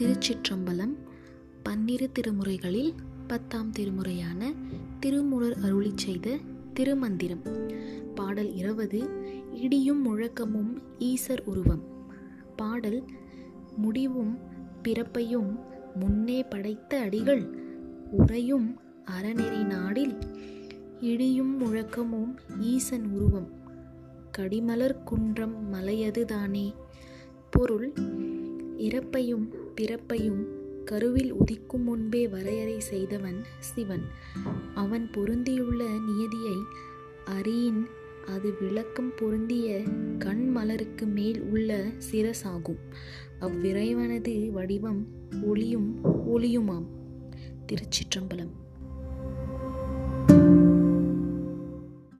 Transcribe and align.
திருச்சிற்றம்பலம் 0.00 0.94
பன்னிரு 1.62 2.10
திருமுறைகளில் 2.18 2.92
பத்தாம் 3.26 3.72
திருமுறையான 3.78 4.54
திருமுறர் 5.00 5.56
அருளி 5.62 5.92
செய்த 5.94 6.38
திருமந்திரம். 6.74 7.42
பாடல் 8.14 8.54
இருபது 8.54 9.00
இடியும் 9.52 10.02
முழக்கமும் 10.02 10.82
ஈசர் 10.98 11.42
உருவம். 11.44 11.82
பாடல் 12.56 13.04
முடிவும் 13.76 14.38
பிறப்பையும் 14.82 15.58
முன்னே 15.94 16.42
படைத்த 16.42 17.00
அடிகள் 17.00 17.44
உறையும் 18.10 18.78
அறநெறி 19.04 19.64
நாடில் 19.64 20.16
இடியும் 21.00 21.60
முழக்கமும் 21.60 22.34
ஈசன் 22.60 23.04
உருவம். 23.04 23.48
கடிமலர் 24.38 25.02
குன்றம் 25.04 25.74
மலையது 25.74 26.24
தானே 26.24 26.74
பொருள் 27.50 27.92
இறப்பையும் 28.78 29.61
பிறப்பையும் 29.80 30.44
கருவில் 30.84 31.34
உதிக்கும் 31.34 31.82
முன்பே 31.82 32.28
வரையறை 32.28 32.80
செய்தவன் 32.80 33.44
சிவன். 33.58 34.02
அவன் 34.74 35.10
பொருந்தியுள்ள 35.10 35.84
நியதியை 35.84 36.54
அறியின் 37.24 37.86
அது 38.26 38.54
விளக்கம் 38.60 39.12
பொருந்திய 39.16 39.82
கண் 40.18 40.48
மலருக்கு 40.48 41.06
மேல் 41.06 41.42
உள்ள 41.42 41.92
சிரசாகும். 42.10 42.78
அவ்விறைவனது 43.40 44.50
வடிவம் 44.50 45.06
ஒளியும் 45.42 46.00
ஒளியுமாம். 46.04 46.86
திருச்சிற்றம்பலம். 47.66 48.60